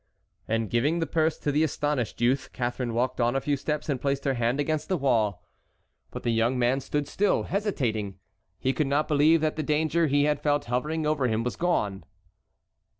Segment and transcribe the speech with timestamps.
[0.47, 4.01] And giving the purse to the astonished youth Catharine walked on a few steps and
[4.01, 5.43] placed her hand against the wall.
[6.09, 8.17] But the young man stood still, hesitating.
[8.57, 12.03] He could not believe that the danger he had felt hovering over him was gone.